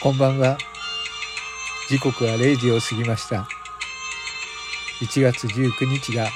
[0.00, 0.56] こんばんは。
[1.88, 3.48] 時刻は0時を過ぎました。
[5.00, 6.28] 1月19日が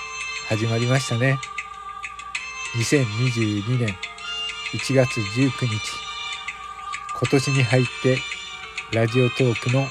[0.48, 1.38] 始まりましたね。
[2.74, 3.96] 2022年
[4.72, 5.78] 1月19日。
[7.20, 8.18] 今年に入って
[8.92, 9.86] ラジオトークの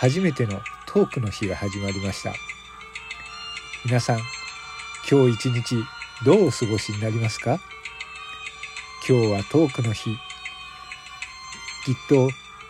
[0.00, 2.34] 初めてのトークの日が始まりました。
[3.84, 4.18] 皆さん、
[5.08, 5.76] 今日一日
[6.24, 7.60] どうお過ごしになりますか？
[9.08, 10.10] 今日はトークの日。
[11.84, 12.28] きっと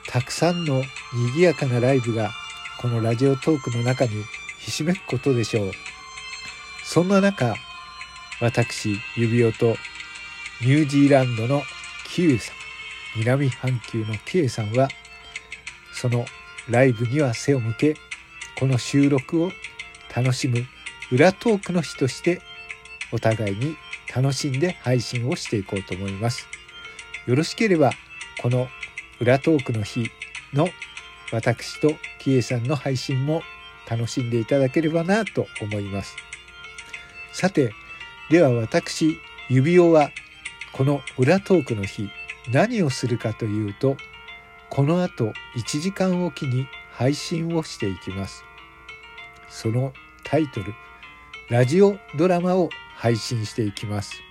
[0.08, 0.82] たくさんの
[1.12, 2.30] 賑やかなライブが
[2.80, 4.10] このラジオトークの中に
[4.58, 5.72] ひしめくことでしょう。
[6.84, 7.54] そんな中、
[8.40, 9.76] 私、指輪と
[10.60, 11.62] ニュージーランドの
[12.06, 12.56] キウエさん、
[13.18, 14.88] 南半球のキウエさんは、
[15.92, 16.24] その
[16.68, 17.96] ライブには背を向け、
[18.58, 19.52] この収録を
[20.14, 20.66] 楽しむ
[21.12, 22.40] 裏トークの日として
[23.12, 23.76] お互いに
[24.14, 26.46] 楽しんで配信をしていこうと思います。
[27.26, 27.92] よろしければ
[28.40, 28.68] この
[29.20, 30.10] 裏トークの日
[30.54, 30.68] の
[31.30, 33.42] 私とキエさんの配信も
[33.88, 36.16] 楽しんでいただければなと思います。
[37.32, 37.72] さて、
[38.30, 39.18] では私、
[39.48, 40.10] 指輪は
[40.72, 42.08] この裏トークの日
[42.50, 43.96] 何をするかというと、
[44.70, 48.44] この後1時間おきに配信をしていきます。
[49.48, 49.92] その
[50.24, 50.72] タイトル、
[51.50, 54.22] ラジオドラマを配信していきます。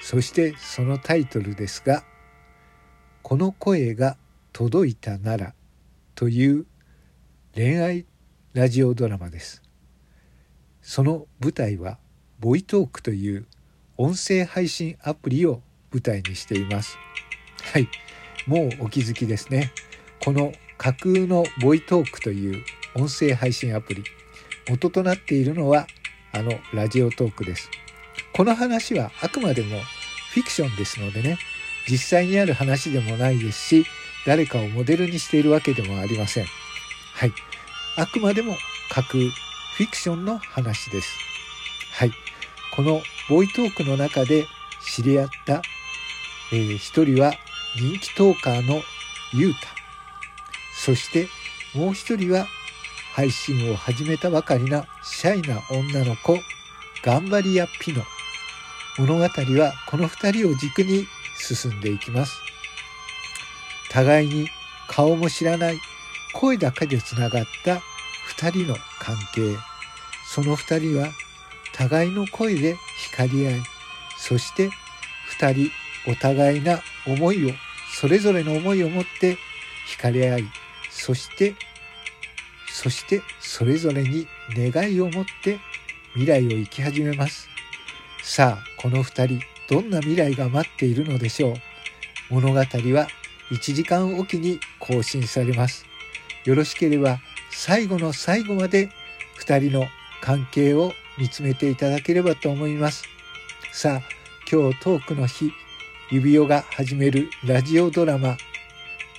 [0.00, 2.04] そしてそのタイトルですが、
[3.30, 4.16] この声が
[4.52, 5.54] 届いたなら
[6.16, 6.66] という
[7.54, 8.04] 恋愛
[8.54, 9.62] ラジオドラマです。
[10.82, 11.98] その舞台は
[12.40, 13.46] ボイトークという
[13.96, 15.62] 音声配信アプリを
[15.92, 16.98] 舞台にしています。
[17.72, 17.88] はい、
[18.48, 19.70] もうお気づきですね。
[20.24, 22.64] この架空のボイトークという
[22.96, 24.02] 音声配信アプリ、
[24.68, 25.86] 元となっているのは
[26.32, 27.70] あのラジオトークです。
[28.32, 29.78] この話はあくまでも
[30.32, 31.38] フィクションですのでね、
[31.88, 33.86] 実際にある話でもないですし、
[34.26, 36.46] 誰かをモデルにしているわけでもありません。
[37.14, 37.32] はい。
[37.96, 38.56] あくまでも
[38.90, 41.08] 架空、フィクションの話です。
[41.92, 42.12] はい。
[42.74, 44.46] このボイトークの中で
[44.80, 45.62] 知り合った、
[46.52, 47.32] えー、一人は
[47.76, 48.82] 人気トーカーの
[49.32, 49.60] ゆうた。
[50.74, 51.28] そして
[51.74, 52.46] もう一人は
[53.14, 56.38] 配信を始めたばかりなシャイな女の子、
[57.02, 58.02] 頑張り屋ピノ。
[58.98, 61.06] 物語はこの二人を軸に
[61.42, 62.40] 進んでいきます。
[63.90, 64.48] 互いに
[64.88, 65.78] 顔も知らない
[66.32, 67.80] 声だけでつながった
[68.26, 69.56] 二人の関係。
[70.26, 71.08] その二人は
[71.72, 72.76] 互いの声で
[73.10, 73.62] 光り合い、
[74.16, 74.70] そして
[75.28, 75.70] 二人
[76.06, 77.54] お互いな思いを、
[78.00, 79.38] それぞれの思いを持って
[79.86, 80.44] 光り合い、
[80.90, 81.54] そして
[82.72, 84.26] そしてそれぞれに
[84.56, 85.58] 願いを持って
[86.14, 87.48] 未来を生き始めます。
[88.22, 91.54] さあ、この二人、どんな未来が待っているのでしょう？
[92.28, 95.86] 物語は1時間おきに更新されます。
[96.44, 97.20] よろしければ
[97.50, 98.90] 最後の最後まで
[99.36, 99.86] 二人の
[100.22, 103.04] 関係を見つめていただければと思います。
[103.72, 104.02] さあ、
[104.50, 105.52] 今日トークの日、
[106.10, 108.36] 指輪が始めるラジオドラマ、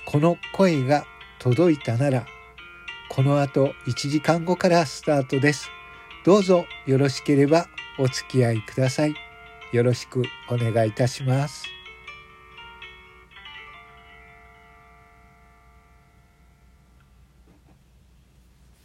[0.04, 1.06] この声が
[1.38, 2.26] 届いたなら
[3.08, 5.70] この後1時間後からスタートです。
[6.24, 7.66] どうぞよろしければ
[7.98, 9.31] お付き合いください。
[9.72, 11.81] よろしくお願いいたします。